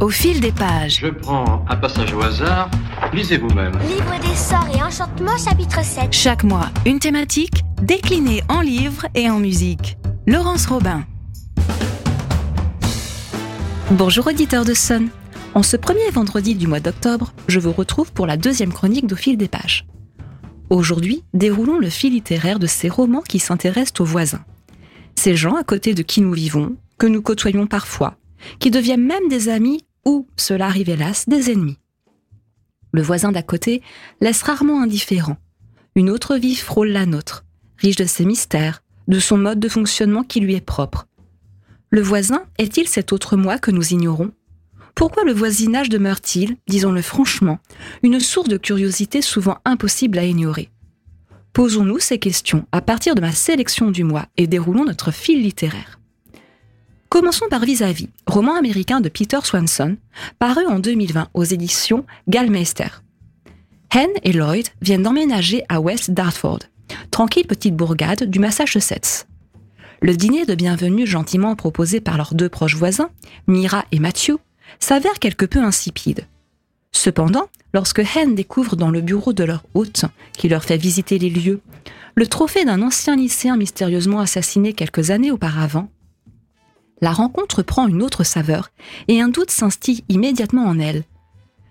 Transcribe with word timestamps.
Au 0.00 0.08
fil 0.08 0.40
des 0.40 0.50
pages. 0.50 1.00
Je 1.00 1.08
prends 1.08 1.62
un 1.68 1.76
passage 1.76 2.14
au 2.14 2.22
hasard. 2.22 2.70
Lisez 3.12 3.36
vous-même. 3.36 3.72
Livre 3.86 4.18
des 4.18 4.34
sorts 4.34 4.66
et 4.74 4.82
enchantements, 4.82 5.36
chapitre 5.36 5.84
7. 5.84 6.10
Chaque 6.10 6.42
mois, 6.42 6.70
une 6.86 6.98
thématique 6.98 7.62
déclinée 7.82 8.42
en 8.48 8.62
livres 8.62 9.06
et 9.14 9.28
en 9.28 9.38
musique. 9.38 9.98
Laurence 10.26 10.64
Robin. 10.64 11.04
Bonjour 13.90 14.28
auditeurs 14.28 14.64
de 14.64 14.72
Sun. 14.72 15.10
En 15.52 15.62
ce 15.62 15.76
premier 15.76 16.08
vendredi 16.10 16.54
du 16.54 16.66
mois 16.66 16.80
d'octobre, 16.80 17.34
je 17.46 17.60
vous 17.60 17.72
retrouve 17.72 18.10
pour 18.10 18.26
la 18.26 18.38
deuxième 18.38 18.72
chronique 18.72 19.06
d'Au 19.06 19.16
fil 19.16 19.36
des 19.36 19.48
pages. 19.48 19.84
Aujourd'hui, 20.70 21.24
déroulons 21.34 21.78
le 21.78 21.90
fil 21.90 22.14
littéraire 22.14 22.58
de 22.58 22.66
ces 22.66 22.88
romans 22.88 23.20
qui 23.20 23.38
s'intéressent 23.38 24.00
aux 24.00 24.06
voisins. 24.06 24.44
Ces 25.14 25.36
gens 25.36 25.56
à 25.56 25.62
côté 25.62 25.92
de 25.92 26.00
qui 26.02 26.22
nous 26.22 26.32
vivons, 26.32 26.76
que 26.96 27.06
nous 27.06 27.20
côtoyons 27.20 27.66
parfois, 27.66 28.14
qui 28.60 28.70
deviennent 28.70 29.04
même 29.04 29.28
des 29.28 29.50
amis 29.50 29.84
ou, 30.04 30.26
cela 30.36 30.66
arrive 30.66 30.90
hélas, 30.90 31.28
des 31.28 31.50
ennemis. 31.50 31.78
Le 32.92 33.02
voisin 33.02 33.32
d'à 33.32 33.42
côté 33.42 33.82
laisse 34.20 34.42
rarement 34.42 34.82
indifférent. 34.82 35.36
Une 35.94 36.10
autre 36.10 36.36
vie 36.36 36.56
frôle 36.56 36.88
la 36.88 37.06
nôtre, 37.06 37.44
riche 37.76 37.96
de 37.96 38.04
ses 38.04 38.24
mystères, 38.24 38.82
de 39.08 39.20
son 39.20 39.36
mode 39.36 39.60
de 39.60 39.68
fonctionnement 39.68 40.22
qui 40.22 40.40
lui 40.40 40.54
est 40.54 40.60
propre. 40.60 41.06
Le 41.90 42.00
voisin 42.00 42.44
est-il 42.58 42.86
cet 42.86 43.12
autre 43.12 43.36
moi 43.36 43.58
que 43.58 43.70
nous 43.70 43.92
ignorons? 43.92 44.32
Pourquoi 44.94 45.24
le 45.24 45.32
voisinage 45.32 45.88
demeure-t-il, 45.88 46.56
disons-le 46.68 47.02
franchement, 47.02 47.58
une 48.02 48.20
source 48.20 48.48
de 48.48 48.56
curiosité 48.56 49.22
souvent 49.22 49.58
impossible 49.64 50.18
à 50.18 50.24
ignorer? 50.24 50.70
Posons-nous 51.52 51.98
ces 51.98 52.18
questions 52.18 52.66
à 52.70 52.80
partir 52.80 53.14
de 53.14 53.20
ma 53.20 53.32
sélection 53.32 53.90
du 53.90 54.04
mois 54.04 54.26
et 54.36 54.46
déroulons 54.46 54.84
notre 54.84 55.10
fil 55.10 55.42
littéraire. 55.42 55.99
Commençons 57.10 57.46
par 57.50 57.64
Vis-à-vis, 57.64 58.08
roman 58.28 58.54
américain 58.54 59.00
de 59.00 59.08
Peter 59.08 59.40
Swanson, 59.42 59.96
paru 60.38 60.64
en 60.66 60.78
2020 60.78 61.30
aux 61.34 61.42
éditions 61.42 62.06
Gallmeister. 62.28 62.86
Hen 63.92 64.08
et 64.22 64.32
Lloyd 64.32 64.68
viennent 64.80 65.02
d'emménager 65.02 65.64
à 65.68 65.80
West 65.80 66.12
Dartford, 66.12 66.60
tranquille 67.10 67.48
petite 67.48 67.74
bourgade 67.74 68.30
du 68.30 68.38
Massachusetts. 68.38 69.26
Le 70.00 70.14
dîner 70.14 70.46
de 70.46 70.54
bienvenue 70.54 71.04
gentiment 71.04 71.56
proposé 71.56 72.00
par 72.00 72.16
leurs 72.16 72.32
deux 72.32 72.48
proches 72.48 72.76
voisins, 72.76 73.10
Mira 73.48 73.84
et 73.90 73.98
Matthew, 73.98 74.36
s'avère 74.78 75.18
quelque 75.18 75.46
peu 75.46 75.58
insipide. 75.58 76.28
Cependant, 76.92 77.48
lorsque 77.74 78.02
Hen 78.16 78.36
découvre 78.36 78.76
dans 78.76 78.90
le 78.90 79.00
bureau 79.00 79.32
de 79.32 79.42
leur 79.42 79.64
hôte, 79.74 80.04
qui 80.38 80.48
leur 80.48 80.62
fait 80.62 80.76
visiter 80.76 81.18
les 81.18 81.30
lieux, 81.30 81.60
le 82.14 82.28
trophée 82.28 82.64
d'un 82.64 82.82
ancien 82.82 83.16
lycéen 83.16 83.56
mystérieusement 83.56 84.20
assassiné 84.20 84.74
quelques 84.74 85.10
années 85.10 85.32
auparavant, 85.32 85.88
la 87.00 87.12
rencontre 87.12 87.62
prend 87.62 87.88
une 87.88 88.02
autre 88.02 88.24
saveur 88.24 88.70
et 89.08 89.20
un 89.20 89.28
doute 89.28 89.50
s'instille 89.50 90.04
immédiatement 90.08 90.64
en 90.64 90.78
elle. 90.78 91.04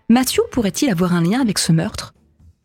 Matthew 0.10 0.42
pourrait-il 0.52 0.90
avoir 0.90 1.14
un 1.14 1.24
lien 1.24 1.40
avec 1.40 1.60
ce 1.60 1.72
meurtre? 1.72 2.14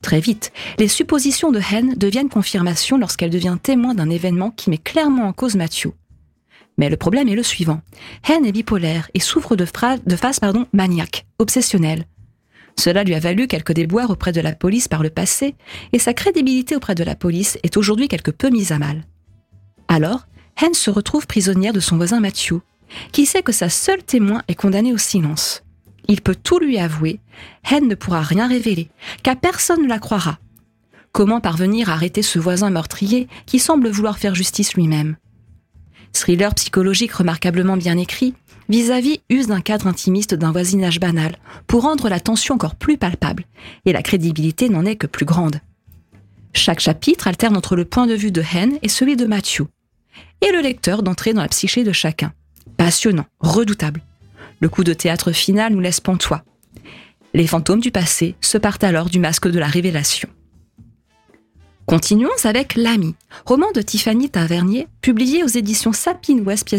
Très 0.02 0.20
vite, 0.20 0.52
les 0.78 0.88
suppositions 0.88 1.50
de 1.50 1.60
Hen 1.60 1.94
deviennent 1.94 2.28
confirmation 2.28 2.98
lorsqu'elle 2.98 3.30
devient 3.30 3.56
témoin 3.62 3.94
d'un 3.94 4.10
événement 4.10 4.50
qui 4.50 4.70
met 4.70 4.78
clairement 4.78 5.26
en 5.26 5.32
cause 5.32 5.56
Matthew. 5.56 5.88
Mais 6.76 6.90
le 6.90 6.96
problème 6.96 7.28
est 7.28 7.34
le 7.34 7.42
suivant. 7.42 7.80
Hen 8.28 8.44
est 8.44 8.52
bipolaire 8.52 9.08
et 9.14 9.20
souffre 9.20 9.56
de, 9.56 9.64
de 10.06 10.16
phase 10.16 10.40
pardon, 10.40 10.66
maniaque, 10.72 11.26
obsessionnelle. 11.38 12.06
Cela 12.78 13.04
lui 13.04 13.14
a 13.14 13.20
valu 13.20 13.46
quelques 13.46 13.72
déboires 13.72 14.10
auprès 14.10 14.32
de 14.32 14.40
la 14.40 14.52
police 14.52 14.88
par 14.88 15.02
le 15.02 15.10
passé, 15.10 15.54
et 15.92 15.98
sa 15.98 16.12
crédibilité 16.12 16.74
auprès 16.74 16.94
de 16.94 17.04
la 17.04 17.14
police 17.14 17.58
est 17.62 17.76
aujourd'hui 17.76 18.08
quelque 18.08 18.32
peu 18.32 18.50
mise 18.50 18.72
à 18.72 18.78
mal. 18.78 19.04
Alors, 19.88 20.26
Hen 20.60 20.74
se 20.74 20.90
retrouve 20.90 21.26
prisonnière 21.26 21.72
de 21.72 21.80
son 21.80 21.96
voisin 21.96 22.20
Matthew, 22.20 22.54
qui 23.12 23.26
sait 23.26 23.42
que 23.42 23.52
sa 23.52 23.68
seule 23.68 24.02
témoin 24.02 24.42
est 24.48 24.54
condamnée 24.54 24.92
au 24.92 24.98
silence. 24.98 25.62
Il 26.06 26.20
peut 26.20 26.36
tout 26.36 26.58
lui 26.58 26.78
avouer, 26.78 27.20
Hen 27.68 27.88
ne 27.88 27.94
pourra 27.94 28.22
rien 28.22 28.46
révéler, 28.46 28.90
car 29.22 29.36
personne 29.36 29.82
ne 29.82 29.88
la 29.88 29.98
croira. 29.98 30.38
Comment 31.12 31.40
parvenir 31.40 31.88
à 31.88 31.92
arrêter 31.94 32.22
ce 32.22 32.38
voisin 32.38 32.70
meurtrier 32.70 33.28
qui 33.46 33.58
semble 33.58 33.88
vouloir 33.88 34.18
faire 34.18 34.34
justice 34.34 34.74
lui-même? 34.74 35.16
Thriller 36.12 36.54
psychologique 36.54 37.12
remarquablement 37.12 37.76
bien 37.76 37.98
écrit, 37.98 38.34
vis-à-vis 38.68 39.20
use 39.30 39.48
d'un 39.48 39.60
cadre 39.60 39.86
intimiste 39.86 40.34
d'un 40.34 40.52
voisinage 40.52 41.00
banal 41.00 41.36
pour 41.66 41.82
rendre 41.82 42.08
la 42.08 42.20
tension 42.20 42.54
encore 42.54 42.76
plus 42.76 42.98
palpable, 42.98 43.44
et 43.84 43.92
la 43.92 44.02
crédibilité 44.02 44.68
n'en 44.68 44.84
est 44.84 44.96
que 44.96 45.06
plus 45.06 45.26
grande. 45.26 45.60
Chaque 46.52 46.80
chapitre 46.80 47.26
alterne 47.26 47.56
entre 47.56 47.74
le 47.74 47.84
point 47.84 48.06
de 48.06 48.14
vue 48.14 48.30
de 48.30 48.42
Hen 48.42 48.78
et 48.82 48.88
celui 48.88 49.16
de 49.16 49.26
Matthew, 49.26 49.62
et 50.44 50.52
le 50.52 50.60
lecteur 50.60 51.02
d'entrer 51.02 51.32
dans 51.32 51.42
la 51.42 51.48
psyché 51.48 51.84
de 51.84 51.92
chacun. 51.92 52.32
Passionnant, 52.76 53.26
redoutable. 53.40 54.02
Le 54.60 54.68
coup 54.68 54.84
de 54.84 54.92
théâtre 54.92 55.32
final 55.32 55.72
nous 55.72 55.80
laisse 55.80 56.00
pantois. 56.00 56.44
Les 57.32 57.46
fantômes 57.46 57.80
du 57.80 57.90
passé 57.90 58.36
se 58.40 58.58
partent 58.58 58.84
alors 58.84 59.08
du 59.08 59.18
masque 59.18 59.48
de 59.48 59.58
la 59.58 59.66
révélation. 59.66 60.28
Continuons 61.86 62.28
avec 62.44 62.76
L'Ami, 62.76 63.14
roman 63.44 63.70
de 63.74 63.82
Tiffany 63.82 64.30
Tavernier, 64.30 64.86
publié 65.00 65.42
aux 65.42 65.48
éditions 65.48 65.92
Sapin 65.92 66.38
West 66.38 66.74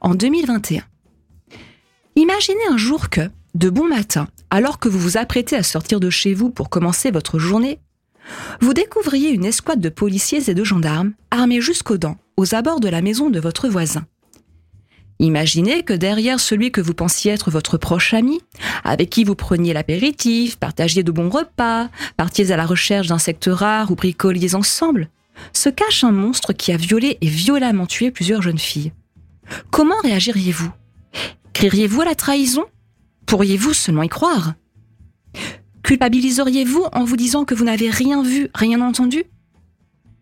en 0.00 0.14
2021. 0.14 0.82
Imaginez 2.16 2.66
un 2.68 2.76
jour 2.76 3.10
que, 3.10 3.30
de 3.54 3.70
bon 3.70 3.86
matin, 3.86 4.28
alors 4.50 4.78
que 4.78 4.88
vous 4.88 4.98
vous 4.98 5.16
apprêtez 5.16 5.56
à 5.56 5.62
sortir 5.62 6.00
de 6.00 6.10
chez 6.10 6.34
vous 6.34 6.50
pour 6.50 6.68
commencer 6.68 7.10
votre 7.10 7.38
journée, 7.38 7.78
vous 8.60 8.74
découvriez 8.74 9.30
une 9.30 9.44
escouade 9.44 9.80
de 9.80 9.88
policiers 9.88 10.50
et 10.50 10.54
de 10.54 10.64
gendarmes, 10.64 11.12
armés 11.30 11.60
jusqu'aux 11.60 11.98
dents, 11.98 12.18
aux 12.36 12.54
abords 12.54 12.80
de 12.80 12.88
la 12.88 13.02
maison 13.02 13.30
de 13.30 13.40
votre 13.40 13.68
voisin. 13.68 14.06
Imaginez 15.18 15.82
que 15.82 15.92
derrière 15.92 16.40
celui 16.40 16.72
que 16.72 16.80
vous 16.80 16.94
pensiez 16.94 17.32
être 17.32 17.50
votre 17.50 17.76
proche 17.76 18.14
ami, 18.14 18.40
avec 18.84 19.10
qui 19.10 19.24
vous 19.24 19.34
preniez 19.34 19.74
l'apéritif, 19.74 20.56
partagiez 20.56 21.02
de 21.02 21.12
bons 21.12 21.28
repas, 21.28 21.90
partiez 22.16 22.52
à 22.52 22.56
la 22.56 22.64
recherche 22.64 23.08
d'insectes 23.08 23.50
rares 23.52 23.90
ou 23.90 23.96
bricoliez 23.96 24.54
ensemble, 24.54 25.10
se 25.52 25.68
cache 25.68 26.04
un 26.04 26.10
monstre 26.10 26.54
qui 26.54 26.72
a 26.72 26.78
violé 26.78 27.18
et 27.20 27.28
violemment 27.28 27.86
tué 27.86 28.10
plusieurs 28.10 28.40
jeunes 28.40 28.58
filles. 28.58 28.92
Comment 29.70 30.00
réagiriez-vous? 30.02 30.70
Crieriez-vous 31.52 32.00
à 32.00 32.06
la 32.06 32.14
trahison? 32.14 32.64
Pourriez-vous 33.26 33.74
seulement 33.74 34.02
y 34.02 34.08
croire? 34.08 34.54
Culpabiliseriez-vous 35.90 36.84
en 36.92 37.02
vous 37.02 37.16
disant 37.16 37.44
que 37.44 37.52
vous 37.52 37.64
n'avez 37.64 37.90
rien 37.90 38.22
vu, 38.22 38.48
rien 38.54 38.80
entendu? 38.80 39.24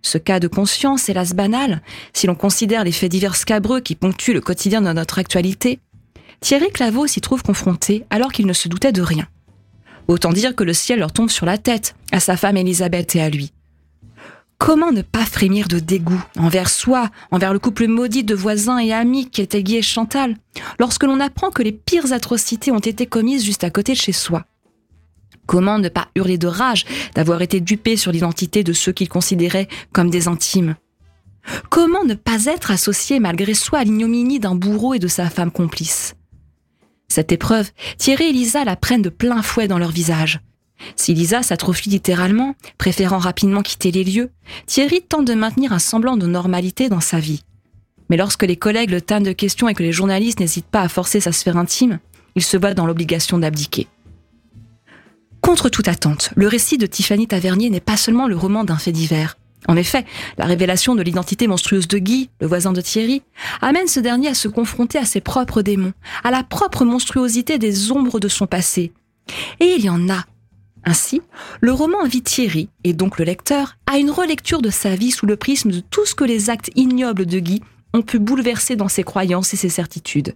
Ce 0.00 0.16
cas 0.16 0.40
de 0.40 0.48
conscience, 0.48 1.10
hélas 1.10 1.34
banal, 1.34 1.82
si 2.14 2.26
l'on 2.26 2.34
considère 2.34 2.84
les 2.84 2.92
faits 2.92 3.10
divers 3.10 3.36
scabreux 3.36 3.80
qui 3.80 3.94
ponctuent 3.94 4.32
le 4.32 4.40
quotidien 4.40 4.80
de 4.80 4.90
notre 4.90 5.18
actualité, 5.18 5.78
Thierry 6.40 6.70
Claveau 6.70 7.06
s'y 7.06 7.20
trouve 7.20 7.42
confronté 7.42 8.06
alors 8.08 8.32
qu'il 8.32 8.46
ne 8.46 8.54
se 8.54 8.66
doutait 8.66 8.92
de 8.92 9.02
rien. 9.02 9.28
Autant 10.06 10.32
dire 10.32 10.56
que 10.56 10.64
le 10.64 10.72
ciel 10.72 11.00
leur 11.00 11.12
tombe 11.12 11.28
sur 11.28 11.44
la 11.44 11.58
tête, 11.58 11.96
à 12.12 12.20
sa 12.20 12.38
femme 12.38 12.56
Elisabeth 12.56 13.14
et 13.14 13.20
à 13.20 13.28
lui. 13.28 13.52
Comment 14.56 14.90
ne 14.90 15.02
pas 15.02 15.26
frémir 15.26 15.68
de 15.68 15.80
dégoût 15.80 16.24
envers 16.38 16.70
soi, 16.70 17.10
envers 17.30 17.52
le 17.52 17.58
couple 17.58 17.88
maudit 17.88 18.24
de 18.24 18.34
voisins 18.34 18.78
et 18.78 18.94
amis 18.94 19.28
qui 19.28 19.42
était 19.42 19.62
Guy 19.62 19.76
et 19.76 19.82
Chantal, 19.82 20.34
lorsque 20.78 21.04
l'on 21.04 21.20
apprend 21.20 21.50
que 21.50 21.62
les 21.62 21.72
pires 21.72 22.14
atrocités 22.14 22.72
ont 22.72 22.78
été 22.78 23.04
commises 23.04 23.44
juste 23.44 23.64
à 23.64 23.70
côté 23.70 23.92
de 23.92 23.98
chez 23.98 24.12
soi? 24.12 24.46
Comment 25.48 25.78
ne 25.78 25.88
pas 25.88 26.08
hurler 26.14 26.36
de 26.36 26.46
rage 26.46 26.84
d'avoir 27.14 27.40
été 27.40 27.60
dupé 27.60 27.96
sur 27.96 28.12
l'identité 28.12 28.62
de 28.62 28.74
ceux 28.74 28.92
qu'il 28.92 29.08
considérait 29.08 29.66
comme 29.92 30.10
des 30.10 30.28
intimes 30.28 30.76
Comment 31.70 32.04
ne 32.04 32.12
pas 32.12 32.44
être 32.44 32.70
associé 32.70 33.18
malgré 33.18 33.54
soi 33.54 33.78
à 33.78 33.84
l'ignominie 33.84 34.40
d'un 34.40 34.54
bourreau 34.54 34.92
et 34.92 34.98
de 34.98 35.08
sa 35.08 35.30
femme 35.30 35.50
complice? 35.50 36.14
Cette 37.08 37.32
épreuve, 37.32 37.70
Thierry 37.96 38.24
et 38.24 38.32
Lisa 38.32 38.62
la 38.66 38.76
prennent 38.76 39.00
de 39.00 39.08
plein 39.08 39.40
fouet 39.40 39.68
dans 39.68 39.78
leur 39.78 39.90
visage. 39.90 40.40
Si 40.96 41.14
Lisa 41.14 41.42
s'atrophie 41.42 41.88
littéralement, 41.88 42.54
préférant 42.76 43.16
rapidement 43.16 43.62
quitter 43.62 43.90
les 43.90 44.04
lieux, 44.04 44.30
Thierry 44.66 45.00
tente 45.00 45.24
de 45.24 45.32
maintenir 45.32 45.72
un 45.72 45.78
semblant 45.78 46.18
de 46.18 46.26
normalité 46.26 46.90
dans 46.90 47.00
sa 47.00 47.20
vie. 47.20 47.42
Mais 48.10 48.18
lorsque 48.18 48.42
les 48.42 48.56
collègues 48.56 48.90
le 48.90 49.00
tannent 49.00 49.22
de 49.22 49.32
questions 49.32 49.70
et 49.70 49.74
que 49.74 49.82
les 49.82 49.92
journalistes 49.92 50.40
n'hésitent 50.40 50.66
pas 50.66 50.82
à 50.82 50.88
forcer 50.88 51.20
sa 51.20 51.32
sphère 51.32 51.56
intime, 51.56 52.00
il 52.34 52.42
se 52.42 52.58
voit 52.58 52.74
dans 52.74 52.84
l'obligation 52.84 53.38
d'abdiquer. 53.38 53.88
Contre 55.40 55.68
toute 55.68 55.88
attente, 55.88 56.30
le 56.36 56.46
récit 56.46 56.78
de 56.78 56.86
Tiffany 56.86 57.26
Tavernier 57.26 57.70
n'est 57.70 57.80
pas 57.80 57.96
seulement 57.96 58.28
le 58.28 58.36
roman 58.36 58.64
d'un 58.64 58.78
fait 58.78 58.92
divers. 58.92 59.36
En 59.66 59.76
effet, 59.76 60.04
la 60.36 60.44
révélation 60.44 60.94
de 60.94 61.02
l'identité 61.02 61.46
monstrueuse 61.46 61.88
de 61.88 61.98
Guy, 61.98 62.30
le 62.40 62.46
voisin 62.46 62.72
de 62.72 62.80
Thierry, 62.80 63.22
amène 63.60 63.88
ce 63.88 64.00
dernier 64.00 64.28
à 64.28 64.34
se 64.34 64.48
confronter 64.48 64.98
à 64.98 65.04
ses 65.04 65.20
propres 65.20 65.62
démons, 65.62 65.92
à 66.22 66.30
la 66.30 66.42
propre 66.42 66.84
monstruosité 66.84 67.58
des 67.58 67.90
ombres 67.90 68.20
de 68.20 68.28
son 68.28 68.46
passé. 68.46 68.92
Et 69.60 69.74
il 69.76 69.84
y 69.84 69.90
en 69.90 70.08
a. 70.08 70.24
Ainsi, 70.84 71.20
le 71.60 71.72
roman 71.72 72.02
invite 72.02 72.24
Thierry, 72.24 72.70
et 72.84 72.92
donc 72.92 73.18
le 73.18 73.24
lecteur, 73.24 73.76
à 73.86 73.98
une 73.98 74.10
relecture 74.10 74.62
de 74.62 74.70
sa 74.70 74.94
vie 74.94 75.10
sous 75.10 75.26
le 75.26 75.36
prisme 75.36 75.70
de 75.70 75.80
tout 75.80 76.06
ce 76.06 76.14
que 76.14 76.24
les 76.24 76.50
actes 76.50 76.70
ignobles 76.76 77.26
de 77.26 77.38
Guy 77.40 77.60
ont 77.92 78.02
pu 78.02 78.18
bouleverser 78.18 78.76
dans 78.76 78.88
ses 78.88 79.02
croyances 79.02 79.52
et 79.52 79.56
ses 79.56 79.68
certitudes. 79.68 80.34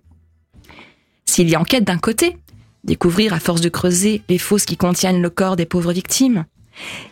S'il 1.24 1.48
y 1.48 1.54
a 1.54 1.60
enquête 1.60 1.84
d'un 1.84 1.98
côté, 1.98 2.36
découvrir 2.84 3.32
à 3.32 3.40
force 3.40 3.60
de 3.60 3.68
creuser 3.68 4.22
les 4.28 4.38
fosses 4.38 4.64
qui 4.64 4.76
contiennent 4.76 5.22
le 5.22 5.30
corps 5.30 5.56
des 5.56 5.66
pauvres 5.66 5.92
victimes. 5.92 6.44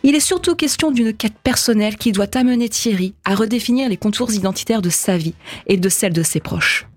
Il 0.03 0.15
est 0.15 0.19
surtout 0.19 0.55
question 0.55 0.91
d'une 0.91 1.13
quête 1.13 1.37
personnelle 1.43 1.97
qui 1.97 2.11
doit 2.11 2.35
amener 2.35 2.69
Thierry 2.69 3.13
à 3.25 3.35
redéfinir 3.35 3.89
les 3.89 3.97
contours 3.97 4.31
identitaires 4.31 4.81
de 4.81 4.89
sa 4.89 5.17
vie 5.17 5.35
et 5.67 5.77
de 5.77 5.89
celle 5.89 6.13
de 6.13 6.23
ses 6.23 6.39
proches. 6.39 6.87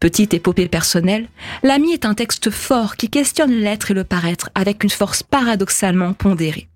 Petite 0.00 0.34
épopée 0.34 0.68
personnelle, 0.68 1.28
L'ami 1.62 1.92
est 1.92 2.04
un 2.04 2.14
texte 2.14 2.50
fort 2.50 2.96
qui 2.96 3.08
questionne 3.08 3.52
l'être 3.52 3.90
et 3.90 3.94
le 3.94 4.04
paraître 4.04 4.50
avec 4.54 4.84
une 4.84 4.90
force 4.90 5.22
paradoxalement 5.22 6.12
pondérée. 6.12 6.68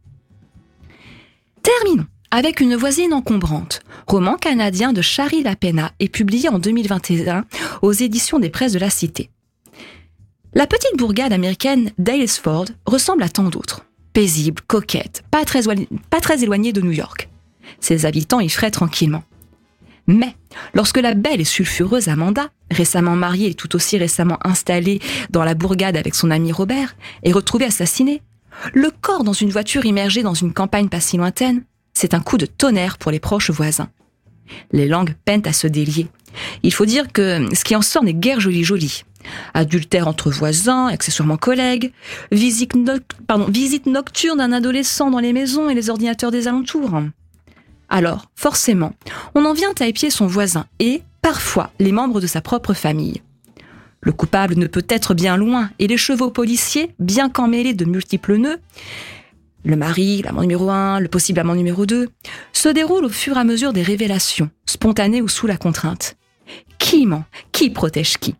Terminons 1.63 2.07
avec 2.33 2.61
Une 2.61 2.77
voisine 2.77 3.13
encombrante, 3.13 3.81
roman 4.07 4.37
canadien 4.37 4.93
de 4.93 5.03
Shari 5.03 5.43
Lapena 5.43 5.91
et 5.99 6.09
publié 6.09 6.49
en 6.49 6.61
2021 6.61 7.45
aux 7.83 7.93
éditions 7.93 8.39
des 8.39 8.51
presses 8.51 8.73
de 8.73 8.79
la 8.79 8.89
Cité. 8.89 9.31
La 10.53 10.67
petite 10.67 10.97
bourgade 10.97 11.33
américaine 11.33 11.93
d'Aylesford 11.99 12.65
ressemble 12.85 13.23
à 13.23 13.29
tant 13.29 13.49
d'autres. 13.51 13.85
Paisible, 14.13 14.61
coquette, 14.67 15.23
pas 15.31 15.45
très, 15.45 16.43
éloignée 16.43 16.73
de 16.73 16.81
New 16.81 16.91
York. 16.91 17.29
Ses 17.79 18.05
habitants 18.05 18.41
y 18.41 18.49
feraient 18.49 18.73
tranquillement. 18.73 19.23
Mais, 20.09 20.35
lorsque 20.75 20.99
la 20.99 21.15
belle 21.15 21.41
et 21.41 21.45
sulfureuse 21.45 22.09
Amanda, 22.09 22.49
récemment 22.69 23.15
mariée 23.15 23.51
et 23.51 23.55
tout 23.55 23.77
aussi 23.77 23.97
récemment 23.97 24.39
installée 24.43 24.99
dans 25.31 25.45
la 25.45 25.55
bourgade 25.55 25.97
avec 25.97 26.17
son 26.17 26.33
ami 26.33 26.51
Robert, 26.51 26.97
est 27.23 27.31
retrouvée 27.31 27.67
assassinée, 27.67 28.21
le 28.75 28.91
corps 28.91 29.23
dans 29.23 29.33
une 29.33 29.51
voiture 29.51 29.87
immergée 29.87 30.25
dans 30.25 30.35
une 30.35 30.53
campagne 30.53 30.89
pas 30.89 30.99
si 30.99 31.17
lointaine, 31.17 31.63
c'est 31.95 32.13
un 32.13 32.21
coup 32.21 32.39
de 32.39 32.47
tonnerre 32.47 32.99
pour 32.99 33.13
les 33.13 33.21
proches 33.21 33.51
voisins. 33.51 33.91
Les 34.73 34.89
langues 34.89 35.15
peinent 35.25 35.47
à 35.47 35.53
se 35.53 35.69
délier. 35.69 36.09
Il 36.63 36.73
faut 36.73 36.87
dire 36.87 37.13
que 37.13 37.47
ce 37.55 37.65
qui 37.65 37.77
en 37.77 37.83
sort 37.83 38.05
n'est 38.05 38.15
guère 38.15 38.41
joli 38.41 38.65
joli. 38.65 39.05
Adultère 39.55 40.09
entre 40.09 40.31
voisins, 40.31 40.87
accessoirement 40.87 41.37
collègues, 41.37 41.93
visite, 42.33 42.73
visite 43.49 43.87
nocturne 43.87 44.39
d'un 44.39 44.53
adolescent 44.53 45.11
dans 45.11 45.19
les 45.19 45.33
maisons 45.33 45.69
et 45.69 45.75
les 45.75 45.91
ordinateurs 45.91 46.31
des 46.31 46.49
alentours. 46.49 47.03
Alors, 47.89 48.27
forcément, 48.35 48.95
on 49.35 49.45
en 49.45 49.53
vient 49.53 49.75
à 49.81 49.87
épier 49.87 50.11
son 50.11 50.27
voisin 50.27 50.67
et, 50.79 51.03
parfois, 51.23 51.71
les 51.79 51.93
membres 51.93 52.21
de 52.21 52.27
sa 52.27 52.41
propre 52.41 52.73
famille. 52.73 53.21
Le 54.01 54.13
coupable 54.13 54.55
ne 54.57 54.67
peut 54.67 54.87
être 54.89 55.13
bien 55.13 55.37
loin 55.37 55.71
et 55.79 55.87
les 55.87 55.99
chevaux 55.99 56.31
policiers, 56.31 56.95
bien 56.99 57.29
qu'emmêlés 57.29 57.75
de 57.75 57.85
multiples 57.85 58.37
nœuds, 58.37 58.61
le 59.65 59.77
mari, 59.77 60.23
l'amant 60.23 60.41
numéro 60.41 60.71
1, 60.71 61.01
le 61.01 61.09
possible 61.09 61.41
amant 61.41 61.55
numéro 61.55 61.85
2, 61.85 62.09
se 62.53 62.69
déroulent 62.71 63.05
au 63.05 63.11
fur 63.11 63.37
et 63.37 63.41
à 63.41 63.45
mesure 63.45 63.75
des 63.75 63.83
révélations, 63.83 64.49
spontanées 64.65 65.21
ou 65.21 65.29
sous 65.29 65.47
la 65.47 65.59
contrainte. 65.59 66.17
Qui 66.79 67.07
ment? 67.07 67.25
Qui 67.53 67.71
protège 67.71 68.19
qui? 68.19 68.35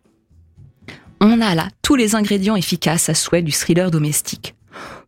On 1.19 1.39
a 1.41 1.53
là 1.55 1.67
tous 1.81 1.95
les 1.95 2.15
ingrédients 2.15 2.55
efficaces 2.55 3.09
à 3.09 3.13
souhait 3.13 3.43
du 3.43 3.51
thriller 3.51 3.91
domestique. 3.91 4.55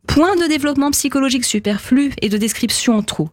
Point 0.06 0.36
de 0.36 0.48
développement 0.48 0.92
psychologique 0.92 1.46
superflu 1.46 2.12
et 2.22 2.30
de 2.30 2.38
description 2.38 2.98
en 2.98 3.04
trop, 3.04 3.30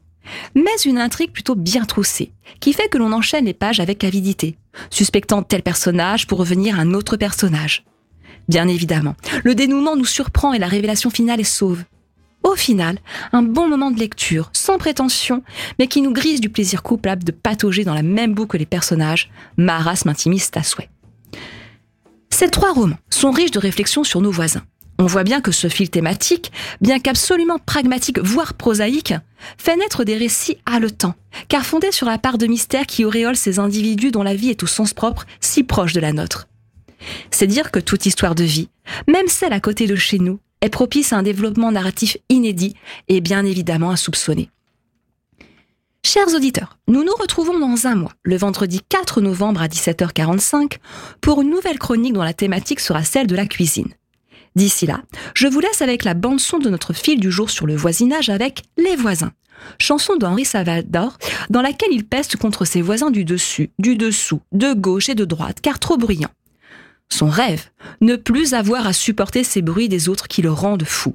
mais 0.55 0.77
une 0.85 0.99
intrigue 0.99 1.33
plutôt 1.33 1.57
bien 1.57 1.85
troussée, 1.85 2.33
qui 2.61 2.73
fait 2.73 2.89
que 2.89 2.99
l'on 2.99 3.13
enchaîne 3.13 3.45
les 3.45 3.55
pages 3.55 3.81
avec 3.81 4.05
avidité, 4.05 4.57
suspectant 4.89 5.43
tel 5.43 5.63
personnage 5.63 6.27
pour 6.27 6.39
revenir 6.39 6.79
à 6.79 6.83
un 6.83 6.95
autre 6.95 7.17
personnage. 7.17 7.85
Bien 8.49 8.67
évidemment, 8.67 9.15
le 9.45 9.55
dénouement 9.55 9.97
nous 9.97 10.07
surprend 10.07 10.53
et 10.53 10.59
la 10.59 10.67
révélation 10.67 11.11
finale 11.11 11.41
est 11.41 11.45
sauve. 11.45 11.85
Au 12.43 12.55
final, 12.55 12.99
un 13.33 13.43
bon 13.43 13.69
moment 13.69 13.91
de 13.91 13.99
lecture, 13.99 14.51
sans 14.53 14.79
prétention, 14.79 15.43
mais 15.79 15.89
qui 15.89 16.01
nous 16.01 16.13
grise 16.13 16.41
du 16.41 16.49
plaisir 16.49 16.83
coupable 16.83 17.23
de 17.23 17.33
patauger 17.33 17.85
dans 17.85 17.95
la 17.95 18.03
même 18.03 18.35
boue 18.35 18.47
que 18.47 18.57
les 18.57 18.67
personnages, 18.67 19.31
marasme 19.57 20.09
intimiste 20.09 20.57
à 20.57 20.63
souhait. 20.63 20.89
Ces 22.31 22.49
trois 22.49 22.73
romans 22.73 22.99
sont 23.11 23.31
riches 23.31 23.51
de 23.51 23.59
réflexions 23.59 24.05
sur 24.05 24.23
nos 24.23 24.31
voisins. 24.31 24.63
On 24.99 25.07
voit 25.07 25.25
bien 25.25 25.41
que 25.41 25.53
ce 25.53 25.69
fil 25.69 25.89
thématique, 25.89 26.53
bien 26.81 26.99
qu'absolument 26.99 27.59
pragmatique, 27.59 28.19
voire 28.19 28.55
prosaïque, 28.55 29.15
fait 29.57 29.77
naître 29.77 30.05
des 30.05 30.17
récits 30.17 30.59
haletants, 30.67 31.15
car 31.49 31.65
fondés 31.65 31.93
sur 31.93 32.07
la 32.07 32.19
part 32.19 32.37
de 32.37 32.47
mystère 32.47 32.87
qui 32.87 33.05
auréole 33.05 33.37
ces 33.37 33.59
individus 33.59 34.11
dont 34.11 34.23
la 34.23 34.35
vie 34.35 34.51
est 34.51 34.63
au 34.63 34.67
sens 34.67 34.93
propre 34.93 35.25
si 35.41 35.65
proche 35.65 35.95
de 35.95 36.01
la 36.01 36.13
nôtre. 36.13 36.49
C'est 37.31 37.47
dire 37.47 37.71
que 37.71 37.81
toute 37.81 38.05
histoire 38.07 38.35
de 38.35 38.45
vie, 38.45 38.69
même 39.09 39.29
celle 39.29 39.55
à 39.55 39.61
côté 39.61 39.87
de 39.87 39.97
chez 39.97 40.19
nous, 40.19 40.39
est 40.61 40.69
propice 40.69 41.13
à 41.13 41.19
un 41.19 41.23
développement 41.23 41.73
narratif 41.73 42.17
inédit 42.29 42.75
et 43.09 43.21
bien 43.21 43.45
évidemment 43.45 43.91
insoupçonné. 43.91 44.51
Chers 46.03 46.35
auditeurs, 46.35 46.79
nous 46.89 47.05
nous 47.05 47.13
retrouvons 47.13 47.59
dans 47.59 47.87
un 47.87 47.95
mois, 47.95 48.13
le 48.23 48.37
vendredi 48.37 48.81
4 48.89 49.21
novembre 49.21 49.61
à 49.61 49.69
17h45, 49.69 50.79
pour 51.21 51.43
une 51.43 51.51
nouvelle 51.51 51.79
chronique 51.79 52.15
dont 52.15 52.23
la 52.23 52.33
thématique 52.33 52.81
sera 52.81 53.05
celle 53.05 53.27
de 53.27 53.37
la 53.37 53.47
cuisine. 53.47 53.93
D'ici 54.57 54.87
là, 54.87 55.03
je 55.35 55.47
vous 55.47 55.61
laisse 55.61 55.83
avec 55.83 56.05
la 56.05 56.15
bande-son 56.15 56.59
de 56.59 56.71
notre 56.71 56.95
fil 56.95 57.21
du 57.21 57.31
jour 57.31 57.51
sur 57.51 57.67
le 57.67 57.77
voisinage 57.77 58.31
avec 58.31 58.63
Les 58.79 58.97
voisins, 58.97 59.33
chanson 59.79 60.17
d'Henri 60.17 60.45
Savaldor, 60.45 61.19
dans 61.51 61.63
laquelle 61.63 61.93
il 61.93 62.07
peste 62.07 62.37
contre 62.37 62.65
ses 62.65 62.83
voisins 62.83 63.11
du 63.11 63.25
dessus, 63.25 63.71
du 63.79 63.97
dessous, 63.97 64.41
de 64.53 64.73
gauche 64.73 65.11
et 65.11 65.15
de 65.15 65.25
droite, 65.25 65.61
car 65.61 65.79
trop 65.79 65.97
bruyants. 65.97 66.31
Son 67.13 67.29
rêve, 67.29 67.69
ne 68.01 68.17
plus 68.17 68.55
avoir 68.55 68.87
à 68.87 68.93
supporter 68.93 69.45
ces 69.45 69.63
bruits 69.63 69.89
des 69.89 70.09
autres 70.09 70.29
qui 70.29 70.43
le 70.43 70.53
rendent 70.53 70.85
fou. 70.85 71.15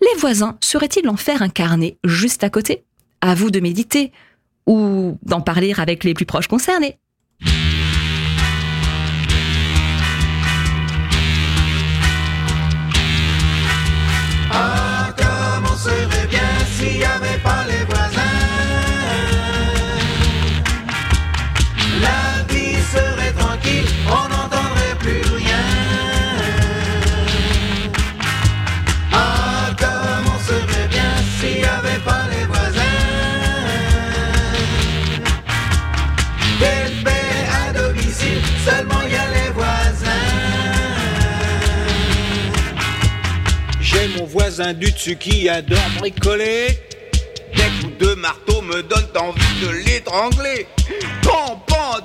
Les 0.00 0.20
voisins 0.20 0.58
seraient-ils 0.60 1.04
l'enfer 1.04 1.40
incarné 1.42 1.96
juste 2.04 2.44
à 2.44 2.50
côté? 2.50 2.84
À 3.20 3.34
vous 3.34 3.50
de 3.50 3.60
méditer, 3.60 4.12
ou 4.66 5.18
d'en 5.22 5.40
parler 5.40 5.72
avec 5.78 6.04
les 6.04 6.14
plus 6.14 6.26
proches 6.26 6.48
concernés. 6.48 6.98
Du 44.70 44.92
dessus 44.92 45.16
qui 45.16 45.48
adore 45.48 45.78
bricoler. 45.98 46.68
Des 47.54 47.70
coups 47.80 47.98
de 47.98 48.14
marteau 48.14 48.62
me 48.62 48.82
donnent 48.82 49.18
envie 49.18 49.60
de 49.60 49.70
l'étrangler. 49.84 50.66
Pan, 51.22 51.60
pan, 51.66 51.98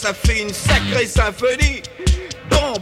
ça 0.00 0.14
fait 0.14 0.40
une 0.40 0.54
sacrée 0.54 1.06
symphonie. 1.06 1.82
Pan, 2.48 2.72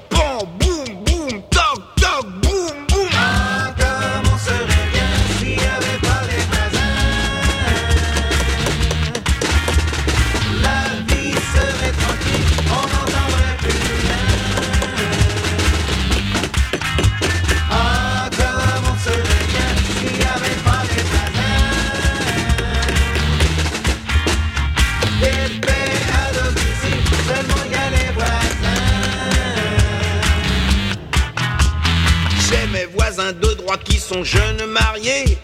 sont 34.18 34.24
jeunes 34.24 34.66
mariés 34.66 35.38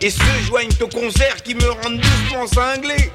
et 0.00 0.10
se 0.10 0.22
joignent 0.46 0.68
au 0.80 0.88
concert 0.88 1.42
qui 1.42 1.54
me 1.54 1.68
rendent 1.68 2.00
doucement 2.00 2.46
cinglé. 2.46 3.10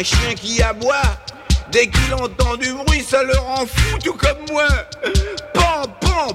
un 0.00 0.02
chien 0.02 0.34
qui 0.34 0.62
aboie. 0.62 1.02
Dès 1.70 1.88
qu'il 1.88 2.14
entend 2.14 2.56
du 2.56 2.72
bruit, 2.72 3.04
ça 3.06 3.22
le 3.22 3.36
rend 3.36 3.66
fou, 3.66 3.98
tout 4.02 4.14
comme 4.14 4.38
moi. 4.50 4.66
Pan, 5.52 5.82
pan, 6.00 6.34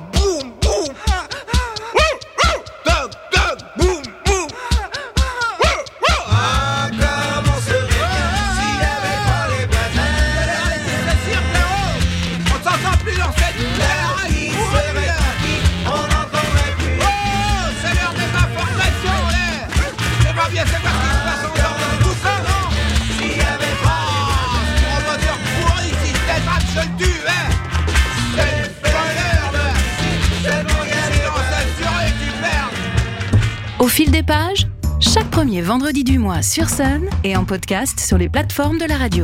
chaque 35.00 35.30
premier 35.30 35.62
vendredi 35.62 36.04
du 36.04 36.18
mois 36.18 36.42
sur 36.42 36.70
Sun 36.70 37.08
et 37.24 37.36
en 37.36 37.46
podcast 37.46 38.00
sur 38.00 38.18
les 38.18 38.30
plateformes 38.30 38.78
de 38.78 38.86
la 38.86 38.98
radio. 38.98 39.24